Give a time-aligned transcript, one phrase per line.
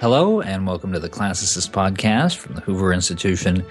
[0.00, 3.62] Hello, and welcome to the Classicist Podcast from the Hoover Institution.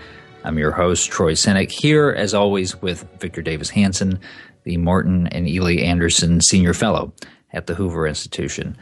[0.43, 4.19] I'm your host, Troy Senik, here as always with Victor Davis Hanson,
[4.63, 7.11] the Martin and Illie Anderson Senior Fellow
[7.51, 8.77] at the Hoover Institution.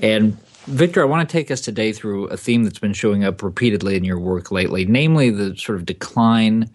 [0.00, 0.38] And
[0.68, 3.94] Victor, I want to take us today through a theme that's been showing up repeatedly
[3.96, 6.70] in your work lately, namely the sort of decline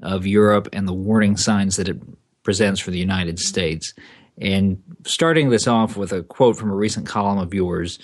[0.00, 2.00] of Europe and the warning signs that it
[2.44, 3.92] presents for the United States.
[4.40, 7.98] And starting this off with a quote from a recent column of yours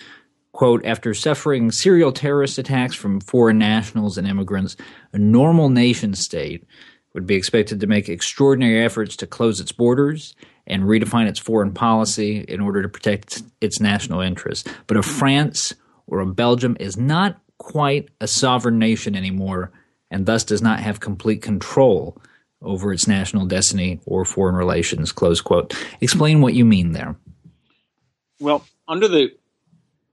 [0.52, 4.76] quote, after suffering serial terrorist attacks from foreign nationals and immigrants,
[5.12, 6.64] a normal nation state
[7.14, 10.34] would be expected to make extraordinary efforts to close its borders
[10.66, 14.68] and redefine its foreign policy in order to protect its national interests.
[14.86, 15.74] But a France
[16.06, 19.72] or a Belgium is not quite a sovereign nation anymore
[20.10, 22.20] and thus does not have complete control
[22.60, 25.74] over its national destiny or foreign relations, close quote.
[26.00, 27.16] Explain what you mean there.
[28.40, 29.32] Well, under the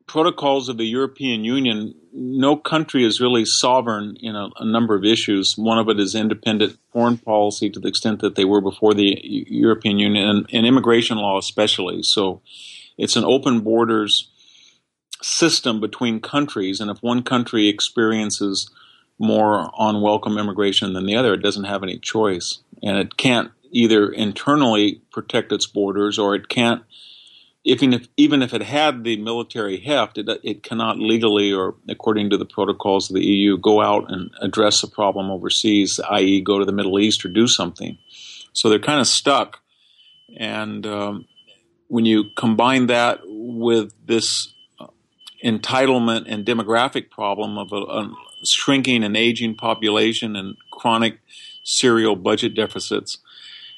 [0.09, 5.05] protocols of the European Union, no country is really sovereign in a, a, number of
[5.05, 5.53] issues.
[5.55, 9.19] One of it is independent foreign policy to the extent that they were before the
[9.23, 12.01] European Union, and, and immigration law especially.
[12.01, 12.41] So
[12.97, 14.31] it's an open borders
[15.21, 18.67] system between countries, and if one country experiences
[19.19, 22.59] more unwelcome immigration than the other, it doesn't have any choice.
[22.81, 26.81] And it can't either internally protect its borders or it can't
[27.63, 32.29] even if even if it had the military heft, it, it cannot legally or according
[32.29, 36.59] to the protocols of the EU go out and address a problem overseas, i.e., go
[36.59, 37.97] to the Middle East or do something.
[38.53, 39.59] So they're kind of stuck.
[40.37, 41.25] And um,
[41.87, 44.87] when you combine that with this uh,
[45.43, 51.19] entitlement and demographic problem of a, a shrinking and aging population and chronic
[51.63, 53.17] serial budget deficits,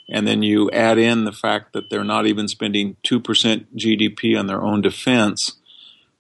[0.10, 4.48] and then you add in the fact that they're not even spending 2% GDP on
[4.48, 5.58] their own defense,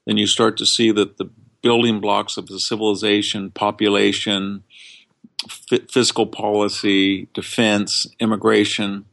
[0.06, 1.30] then you start to see that the
[1.62, 4.64] building blocks of the civilization, population,
[5.46, 9.06] f- fiscal policy, defense, immigration,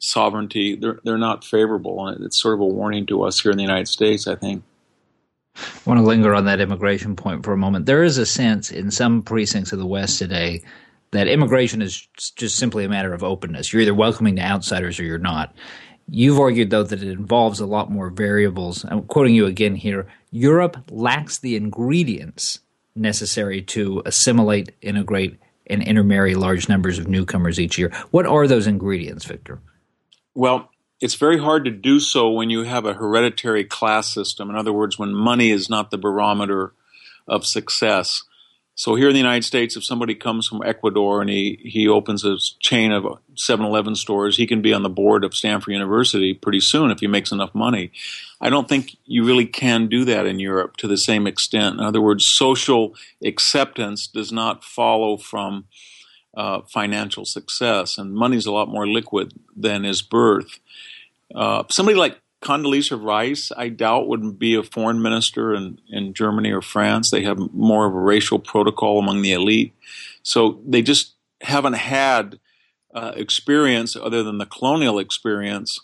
[0.00, 2.06] sovereignty, they're, they're not favorable.
[2.06, 4.62] And it's sort of a warning to us here in the United States, I think.
[5.56, 7.86] I want to linger on that immigration point for a moment.
[7.86, 10.62] There is a sense in some precincts of the West today
[11.16, 12.06] that immigration is
[12.36, 13.72] just simply a matter of openness.
[13.72, 15.54] You're either welcoming to outsiders or you're not.
[16.08, 18.84] You've argued, though, that it involves a lot more variables.
[18.84, 20.06] I'm quoting you again here.
[20.30, 22.60] Europe lacks the ingredients
[22.94, 27.92] necessary to assimilate, integrate, and intermarry large numbers of newcomers each year.
[28.10, 29.60] What are those ingredients, Victor?
[30.34, 34.48] Well, it's very hard to do so when you have a hereditary class system.
[34.48, 36.72] In other words, when money is not the barometer
[37.26, 38.22] of success.
[38.78, 42.26] So here in the United States, if somebody comes from Ecuador and he, he opens
[42.26, 43.04] a chain of
[43.34, 47.06] 7-Eleven stores, he can be on the board of Stanford University pretty soon if he
[47.06, 47.90] makes enough money.
[48.38, 51.80] I don't think you really can do that in Europe to the same extent.
[51.80, 52.94] In other words, social
[53.24, 55.64] acceptance does not follow from
[56.36, 60.60] uh, financial success, and money's a lot more liquid than is birth.
[61.34, 66.52] Uh, somebody like Condoleezza Rice, I doubt, would be a foreign minister in, in Germany
[66.52, 67.10] or France.
[67.10, 69.74] They have more of a racial protocol among the elite.
[70.22, 72.38] So they just haven't had
[72.94, 75.80] uh, experience other than the colonial experience,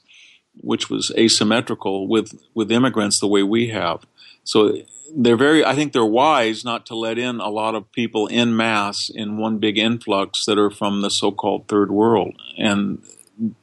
[0.55, 4.07] which was asymmetrical with, with immigrants the way we have.
[4.45, 4.77] So
[5.13, 8.57] they're very, I think they're wise not to let in a lot of people in
[8.57, 12.41] mass in one big influx that are from the so called third world.
[12.57, 13.03] And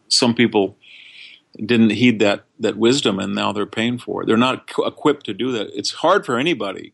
[0.10, 0.76] some people
[1.58, 4.28] didn't heed that that wisdom, and now they're paying for it.
[4.28, 5.70] They're not equipped to do that.
[5.74, 6.94] It's hard for anybody,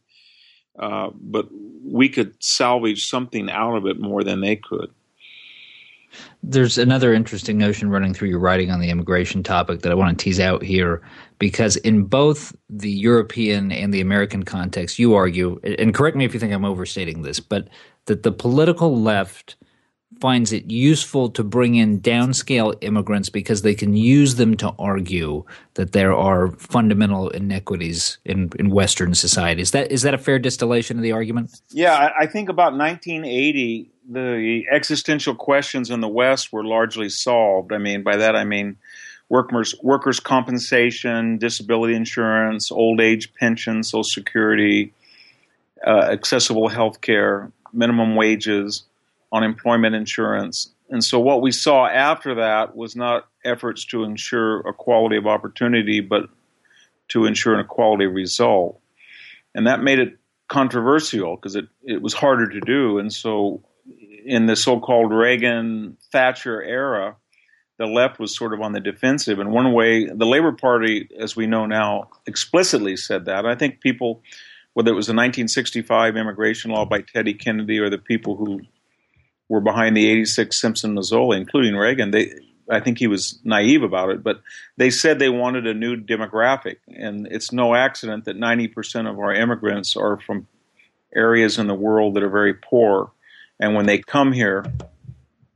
[0.79, 1.47] uh, but
[1.83, 4.91] we could salvage something out of it more than they could.
[6.41, 10.17] There's another interesting notion running through your writing on the immigration topic that I want
[10.17, 11.01] to tease out here,
[11.39, 16.33] because in both the European and the American context, you argue, and correct me if
[16.33, 17.67] you think I'm overstating this, but
[18.05, 19.57] that the political left
[20.19, 25.43] finds it useful to bring in downscale immigrants because they can use them to argue
[25.75, 29.61] that there are fundamental inequities in, in Western society.
[29.61, 31.61] Is that is that a fair distillation of the argument?
[31.71, 37.73] Yeah, I think about 1980, the existential questions in the West were largely solved.
[37.73, 38.77] I mean, by that I mean
[39.29, 44.93] workers workers compensation, disability insurance, old age pension, Social Security,
[45.85, 48.83] uh, accessible health care, minimum wages
[49.33, 50.73] unemployment insurance.
[50.89, 55.99] And so what we saw after that was not efforts to ensure equality of opportunity,
[55.99, 56.29] but
[57.09, 58.79] to ensure an equality result.
[59.53, 60.17] And that made it
[60.47, 62.99] controversial because it, it was harder to do.
[62.99, 63.63] And so
[64.25, 67.15] in the so called Reagan Thatcher era,
[67.77, 69.39] the left was sort of on the defensive.
[69.39, 73.45] And one way, the Labor Party, as we know now, explicitly said that.
[73.45, 74.21] I think people
[74.75, 78.59] whether it was the 1965 immigration law by Teddy Kennedy or the people who
[79.49, 82.33] were behind the 86 Simpson Mazzoli, including Reagan, they,
[82.69, 84.41] I think he was naive about it, but
[84.77, 86.77] they said they wanted a new demographic.
[86.87, 90.47] And it's no accident that 90% of our immigrants are from
[91.15, 93.11] areas in the world that are very poor.
[93.59, 94.65] And when they come here,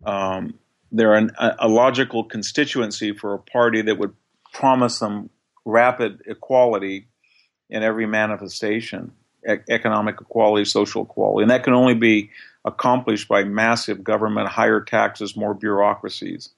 [0.05, 0.53] um,
[0.91, 4.13] they're an, a logical constituency for a party that would
[4.53, 5.29] promise them
[5.65, 7.07] rapid equality
[7.69, 9.11] in every manifestation
[9.69, 11.43] economic equality, social equality.
[11.43, 12.29] And that can only be
[12.65, 16.49] accomplished by massive government, higher taxes, more bureaucracies.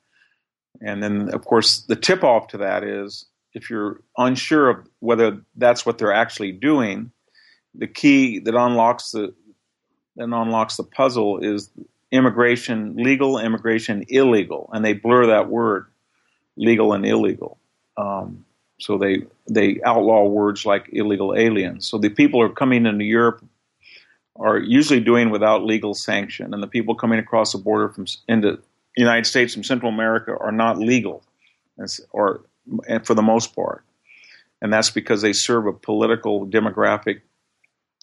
[0.82, 5.42] And then, of course, the tip off to that is if you're unsure of whether
[5.56, 7.12] that's what they're actually doing,
[7.76, 9.34] the key that unlocks the
[10.18, 11.70] that unlocks the puzzle is
[12.12, 15.88] immigration legal, immigration illegal, and they blur that word
[16.58, 17.58] legal and illegal.
[17.96, 18.46] Um,
[18.82, 21.88] so they they outlaw words like illegal aliens.
[21.88, 23.44] So the people are coming into Europe
[24.38, 28.54] are usually doing without legal sanction, and the people coming across the border from into
[28.54, 28.62] the
[28.98, 31.24] United States from Central America are not legal,
[32.12, 32.42] or
[33.04, 33.84] for the most part,
[34.62, 37.22] and that's because they serve a political demographic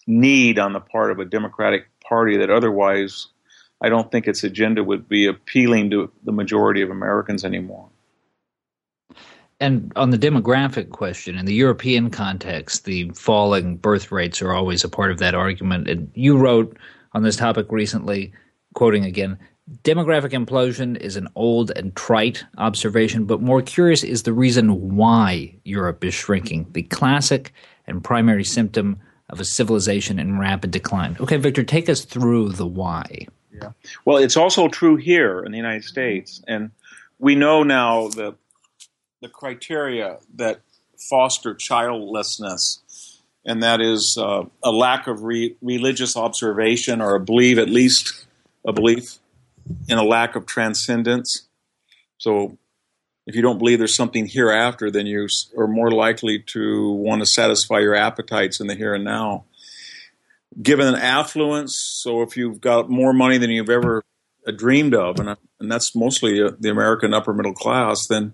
[0.07, 3.27] need on the part of a Democratic Party that otherwise
[3.81, 7.89] I don't think its agenda would be appealing to the majority of Americans anymore.
[9.59, 14.83] And on the demographic question, in the European context, the falling birth rates are always
[14.83, 15.89] a part of that argument.
[15.89, 16.77] And you wrote
[17.13, 18.31] on this topic recently,
[18.73, 19.37] quoting again,
[19.83, 25.53] demographic implosion is an old and trite observation, but more curious is the reason why
[25.65, 27.53] Europe is shrinking, the classic
[27.85, 31.17] and primary symptom of a civilization in rapid decline.
[31.19, 33.27] Okay, Victor, take us through the why.
[33.53, 33.71] Yeah.
[34.05, 36.41] Well, it's also true here in the United States.
[36.47, 36.71] And
[37.19, 38.35] we know now that
[39.21, 40.61] the criteria that
[41.09, 47.57] foster childlessness, and that is uh, a lack of re- religious observation or a belief,
[47.57, 48.25] at least
[48.65, 49.17] a belief
[49.87, 51.47] in a lack of transcendence.
[52.17, 52.57] So,
[53.25, 57.27] if you don't believe there's something hereafter, then you are more likely to want to
[57.27, 59.45] satisfy your appetites in the here and now.
[60.59, 64.03] Given an affluence, so if you've got more money than you've ever
[64.55, 68.33] dreamed of, and, and that's mostly uh, the American upper middle class, then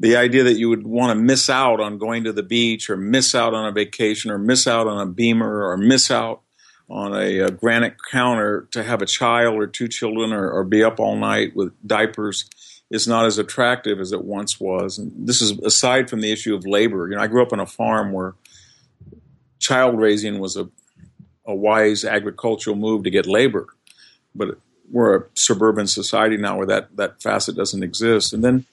[0.00, 2.96] the idea that you would want to miss out on going to the beach or
[2.96, 6.40] miss out on a vacation or miss out on a beamer or miss out
[6.88, 10.82] on a, a granite counter to have a child or two children or, or, be
[10.82, 12.46] up all night with diapers
[12.90, 14.98] is not as attractive as it once was.
[14.98, 17.08] And this is aside from the issue of labor.
[17.08, 18.34] You know, I grew up on a farm where
[19.60, 20.68] child raising was a,
[21.46, 23.68] a wise agricultural move to get labor,
[24.34, 24.58] but
[24.90, 28.32] we're a suburban society now where that, that facet doesn't exist.
[28.32, 28.66] And then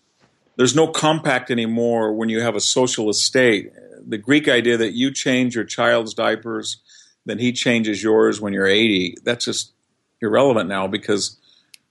[0.58, 3.72] there's no compact anymore when you have a socialist state.
[4.06, 6.82] The Greek idea that you change your child's diapers,
[7.26, 9.74] then he changes yours when you're 80, that's just
[10.20, 11.38] irrelevant now because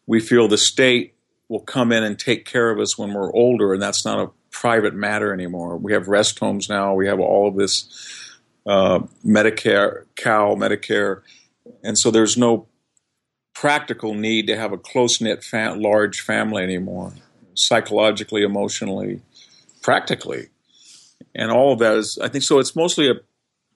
[0.07, 1.15] we feel the state
[1.49, 4.31] will come in and take care of us when we're older, and that's not a
[4.51, 5.77] private matter anymore.
[5.77, 8.35] We have rest homes now, we have all of this
[8.67, 11.23] uh, Medicare, Cal, Medicare,
[11.85, 12.67] and so there's no
[13.55, 17.13] practical need to have a close knit, fa- large family anymore
[17.57, 19.21] psychologically, emotionally,
[19.83, 20.49] practically.
[21.35, 23.15] And all of that is, I think, so it's mostly a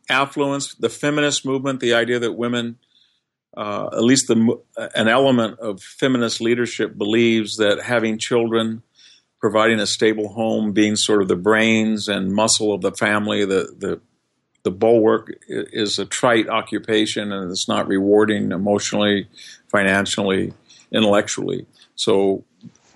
[0.08, 2.78] affluence, the feminist movement, the idea that women,
[3.56, 4.60] uh, at least the,
[4.94, 8.82] an element of feminist leadership, believes that having children,
[9.40, 13.75] providing a stable home, being sort of the brains and muscle of the family, the
[13.78, 14.00] the
[14.62, 19.26] the bulwark is a trite occupation and it's not rewarding emotionally,
[19.68, 20.52] financially,
[20.92, 21.66] intellectually.
[21.94, 22.44] So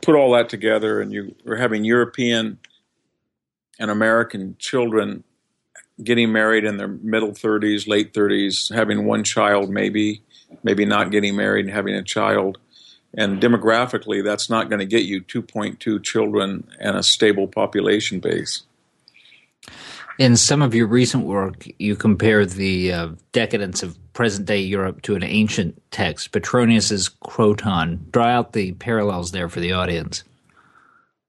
[0.04, 2.58] put all that together, and you are having European
[3.78, 5.25] and American children
[6.02, 10.23] getting married in their middle 30s, late 30s, having one child, maybe,
[10.62, 12.58] maybe not getting married and having a child.
[13.16, 18.62] And demographically, that's not going to get you 2.2 children and a stable population base.
[20.18, 25.02] In some of your recent work, you compare the uh, decadence of present day Europe
[25.02, 28.06] to an ancient text, Petronius's Croton.
[28.12, 30.23] Draw out the parallels there for the audience.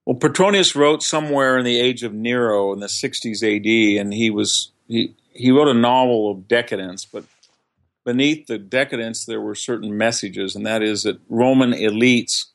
[0.06, 4.30] Well, Petronius wrote somewhere in the age of Nero in the 60s AD, and he
[4.30, 7.26] was he he wrote a novel of decadence, but
[8.06, 12.46] beneath the decadence there were certain messages, and that is that Roman elites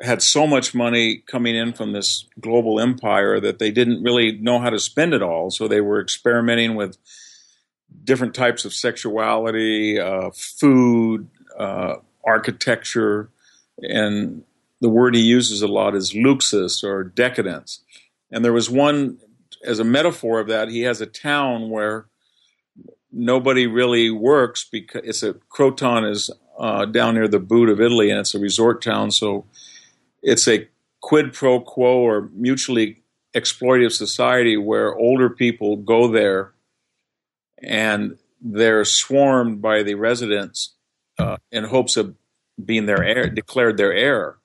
[0.00, 4.58] had so much money coming in from this global empire that they didn't really know
[4.58, 5.50] how to spend it all.
[5.50, 6.98] So they were experimenting with
[8.02, 13.30] different types of sexuality, uh, food, uh, architecture,
[13.78, 14.42] and
[14.80, 17.80] the word he uses a lot is luxus or decadence.
[18.30, 19.18] And there was one,
[19.64, 22.06] as a metaphor of that, he has a town where
[23.12, 28.10] nobody really works because it's a Croton is uh, down near the boot of Italy,
[28.10, 29.10] and it's a resort town.
[29.10, 29.46] So
[30.24, 30.66] it's a
[31.00, 33.02] quid pro quo or mutually
[33.36, 36.54] exploitative society where older people go there
[37.62, 40.74] and they're swarmed by the residents
[41.18, 42.14] uh, in hopes of
[42.62, 44.36] being their heir, declared their heir.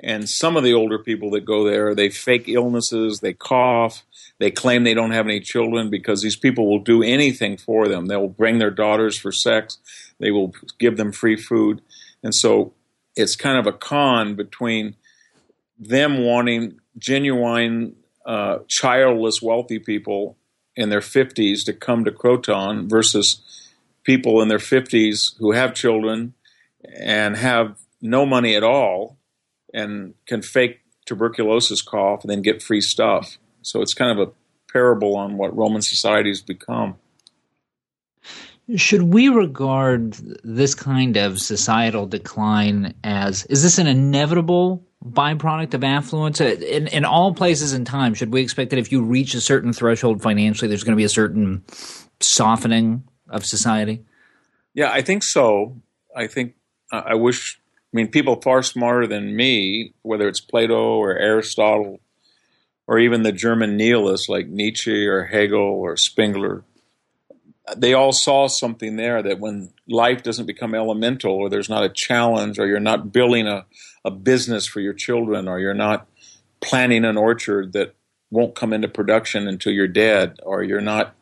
[0.00, 4.04] And some of the older people that go there, they fake illnesses, they cough,
[4.40, 8.06] they claim they don't have any children because these people will do anything for them.
[8.06, 9.78] They will bring their daughters for sex,
[10.18, 11.80] they will give them free food.
[12.24, 12.74] And so
[13.14, 14.96] it's kind of a con between
[15.88, 20.36] them wanting genuine, uh, childless, wealthy people
[20.76, 23.42] in their 50s to come to Croton versus
[24.04, 26.34] people in their 50s who have children
[26.96, 29.18] and have no money at all
[29.74, 33.38] and can fake tuberculosis cough and then get free stuff.
[33.62, 34.32] So it's kind of a
[34.72, 36.96] parable on what Roman society has become.
[38.76, 40.12] Should we regard
[40.44, 47.04] this kind of societal decline as is this an inevitable byproduct of affluence in, in
[47.04, 48.14] all places and time?
[48.14, 51.04] Should we expect that if you reach a certain threshold financially, there's going to be
[51.04, 51.64] a certain
[52.20, 54.04] softening of society?
[54.74, 55.80] Yeah, I think so.
[56.14, 56.54] I think
[56.92, 57.58] uh, I wish.
[57.92, 62.00] I mean, people far smarter than me, whether it's Plato or Aristotle,
[62.86, 66.64] or even the German nihilists like Nietzsche or Hegel or Spengler,
[67.76, 71.88] they all saw something there that when life doesn't become elemental, or there's not a
[71.88, 73.64] challenge, or you're not building a,
[74.04, 76.06] a business for your children, or you're not
[76.60, 77.94] planting an orchard that
[78.30, 81.14] won't come into production until you're dead, or you're not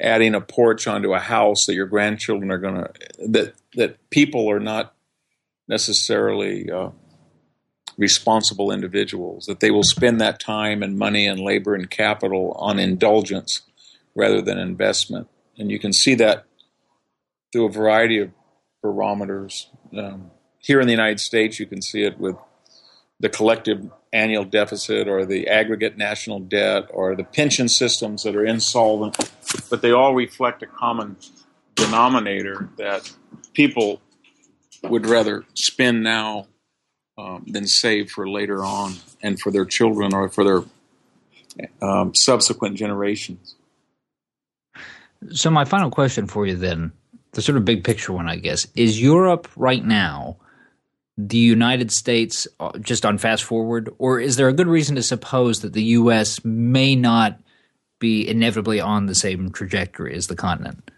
[0.00, 2.92] adding a porch onto a house that your grandchildren are going to
[3.28, 4.94] that that people are not
[5.68, 6.90] necessarily uh,
[7.96, 12.78] responsible individuals that they will spend that time and money and labor and capital on
[12.78, 13.62] indulgence
[14.14, 15.28] rather than investment
[15.62, 16.44] and you can see that
[17.52, 18.30] through a variety of
[18.82, 22.36] barometers um, here in the united states you can see it with
[23.20, 28.44] the collective annual deficit or the aggregate national debt or the pension systems that are
[28.44, 29.16] insolvent,
[29.70, 31.16] but they all reflect a common
[31.76, 33.10] denominator that
[33.54, 34.02] people
[34.82, 36.48] would rather spend now
[37.16, 40.62] um, than save for later on and for their children or for their
[41.80, 43.54] um, subsequent generations.
[45.30, 46.92] So, my final question for you then,
[47.32, 50.36] the sort of big picture one, I guess, is Europe right now
[51.18, 55.02] the United States uh, just on fast forward, or is there a good reason to
[55.02, 56.44] suppose that the U.S.
[56.44, 57.38] may not
[57.98, 60.90] be inevitably on the same trajectory as the continent?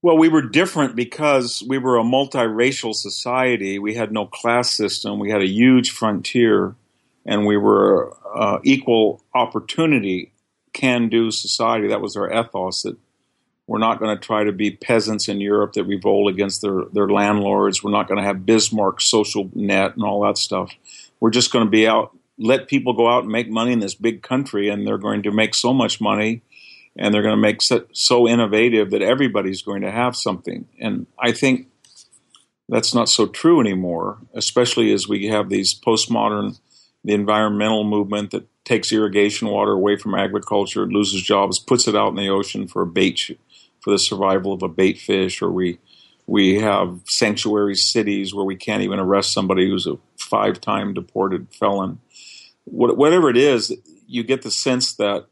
[0.00, 3.78] Well, we were different because we were a multiracial society.
[3.78, 5.20] We had no class system.
[5.20, 6.74] We had a huge frontier,
[7.24, 10.32] and we were uh, equal opportunity,
[10.72, 11.88] can do society.
[11.88, 12.82] That was our ethos.
[12.82, 12.96] That
[13.66, 17.08] we're not going to try to be peasants in Europe that revolt against their, their
[17.08, 17.82] landlords.
[17.82, 20.72] We're not going to have Bismarck's social net and all that stuff.
[21.20, 23.94] We're just going to be out, let people go out and make money in this
[23.94, 26.42] big country, and they're going to make so much money
[26.96, 30.68] and they're going to make so, so innovative that everybody's going to have something.
[30.78, 31.68] And I think
[32.68, 36.58] that's not so true anymore, especially as we have these postmodern,
[37.04, 42.10] the environmental movement that takes irrigation water away from agriculture, loses jobs, puts it out
[42.10, 43.36] in the ocean for a bait
[43.80, 45.78] for the survival of a bait fish, or we
[46.26, 51.98] we have sanctuary cities where we can't even arrest somebody who's a five-time deported felon.
[52.64, 53.74] whatever it is,
[54.06, 55.26] you get the sense that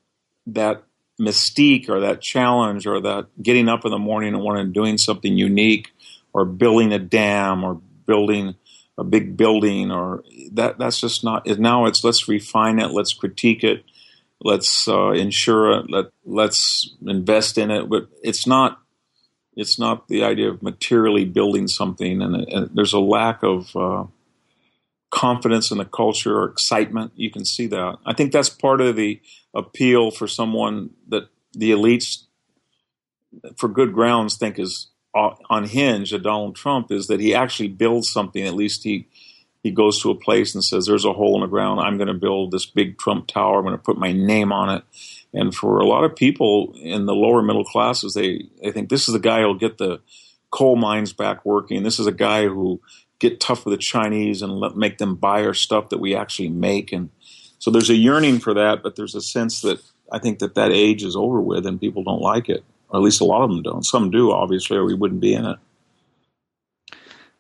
[0.46, 0.82] that
[1.20, 4.98] mystique or that challenge or that getting up in the morning and wanting to doing
[4.98, 5.92] something unique
[6.32, 8.54] or building a dam or building
[9.00, 13.64] a big building or that that's just not now it's let's refine it let's critique
[13.64, 13.82] it
[14.42, 17.88] let's uh, insure it, let let's invest in it.
[17.88, 18.78] But it's not
[19.56, 24.04] it's not the idea of materially building something, and, and there's a lack of uh,
[25.10, 27.12] confidence in the culture or excitement.
[27.16, 27.98] You can see that.
[28.06, 29.20] I think that's part of the
[29.54, 32.24] appeal for someone that the elites,
[33.56, 38.44] for good grounds, think is unhinged of Donald Trump is that he actually builds something.
[38.44, 39.06] At least he
[39.62, 41.80] he goes to a place and says, "There's a hole in the ground.
[41.80, 43.58] I'm going to build this big Trump tower.
[43.58, 44.84] I'm going to put my name on it."
[45.32, 49.08] And for a lot of people in the lower middle classes, they they think this
[49.08, 50.00] is the guy who'll get the
[50.50, 51.82] coal mines back working.
[51.82, 52.80] This is a guy who
[53.18, 56.48] get tough with the Chinese and let, make them buy our stuff that we actually
[56.48, 56.92] make.
[56.92, 57.10] And
[57.58, 60.72] so there's a yearning for that, but there's a sense that I think that that
[60.72, 63.50] age is over with and people don't like it, or at least a lot of
[63.50, 63.84] them don't.
[63.84, 65.58] Some do, obviously, or we wouldn't be in it.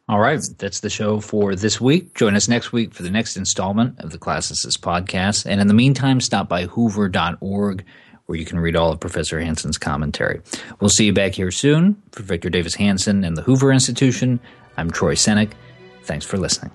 [0.08, 2.14] All right, that's the show for this week.
[2.16, 5.46] Join us next week for the next installment of the Classicist podcast.
[5.46, 7.84] And in the meantime, stop by hoover.org
[8.26, 10.40] where you can read all of Professor Hanson's commentary.
[10.78, 12.00] We'll see you back here soon.
[12.12, 14.38] For Victor Davis Hanson and the Hoover Institution,
[14.76, 15.52] I'm Troy Senik.
[16.04, 16.72] Thanks for listening.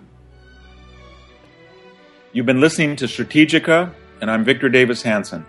[2.33, 5.45] You've been listening to Strategika, and I'm Victor Davis Hanson.